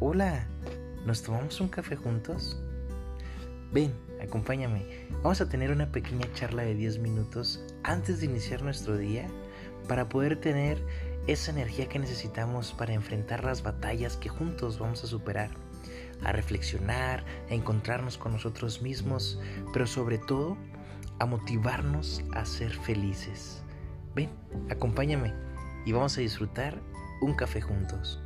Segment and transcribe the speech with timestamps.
[0.00, 0.46] Hola,
[1.04, 2.56] ¿nos tomamos un café juntos?
[3.72, 3.92] Ven,
[4.22, 4.86] acompáñame.
[5.24, 9.26] Vamos a tener una pequeña charla de 10 minutos antes de iniciar nuestro día
[9.88, 10.80] para poder tener
[11.26, 15.50] esa energía que necesitamos para enfrentar las batallas que juntos vamos a superar,
[16.22, 19.40] a reflexionar, a encontrarnos con nosotros mismos,
[19.72, 20.56] pero sobre todo
[21.18, 23.64] a motivarnos a ser felices.
[24.14, 24.30] Ven,
[24.70, 25.34] acompáñame
[25.84, 26.80] y vamos a disfrutar
[27.20, 28.22] un café juntos.